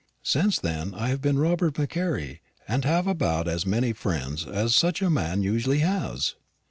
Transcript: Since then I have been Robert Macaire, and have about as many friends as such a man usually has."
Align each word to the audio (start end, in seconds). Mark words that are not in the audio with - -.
Since 0.23 0.57
then 0.59 0.95
I 0.95 1.09
have 1.09 1.21
been 1.21 1.37
Robert 1.37 1.75
Macaire, 1.77 2.39
and 2.67 2.83
have 2.85 3.05
about 3.05 3.47
as 3.47 3.67
many 3.67 3.93
friends 3.93 4.47
as 4.47 4.73
such 4.75 4.99
a 4.99 5.11
man 5.11 5.43
usually 5.43 5.81
has." 5.81 6.33